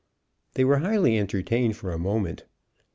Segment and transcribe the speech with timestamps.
[0.55, 2.45] They were highly entertained for a moment.